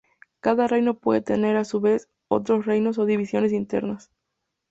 Cada 0.39 0.65
reino 0.67 0.95
puede 0.97 1.21
tener, 1.21 1.57
a 1.57 1.63
su 1.63 1.79
vez, 1.79 2.09
otros 2.27 2.65
reinos 2.65 2.97
o 2.97 3.05
divisiones 3.05 3.53
internas. 3.53 4.09